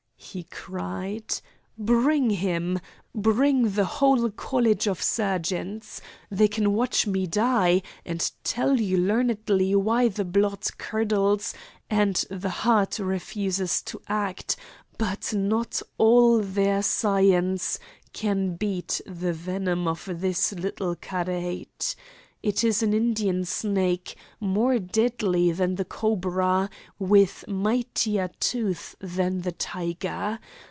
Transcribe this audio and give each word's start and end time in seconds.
he 0.33 0.43
cried. 0.43 1.33
"Bring 1.77 2.29
him! 2.29 2.79
Bring 3.13 3.71
the 3.71 3.83
whole 3.83 4.29
College 4.29 4.87
of 4.87 5.01
Surgeons. 5.01 5.99
They 6.29 6.47
can 6.47 6.73
watch 6.73 7.05
me 7.05 7.27
die, 7.27 7.81
and 8.05 8.31
tell 8.43 8.79
you 8.79 8.97
learnedly 8.97 9.75
why 9.75 10.07
the 10.07 10.23
blood 10.23 10.67
curdles 10.77 11.53
and 11.89 12.23
the 12.29 12.49
heart 12.49 12.99
refuses 12.99 13.81
to 13.81 13.99
act, 14.07 14.55
but 14.97 15.33
not 15.33 15.81
all 15.97 16.39
their 16.39 16.81
science 16.83 17.77
can 18.13 18.55
beat 18.55 19.01
the 19.05 19.33
venom 19.33 19.85
of 19.85 20.05
the 20.05 20.55
little 20.55 20.95
karait. 20.95 21.93
It 22.43 22.63
is 22.63 22.81
an 22.81 22.91
Indian 22.91 23.45
snake, 23.45 24.15
more 24.39 24.79
deadly 24.79 25.51
than 25.51 25.75
the 25.75 25.85
cobra, 25.85 26.71
with 26.97 27.45
mightier 27.47 28.31
tooth 28.39 28.95
than 28.99 29.41
the 29.41 29.51
tiger. 29.51 30.39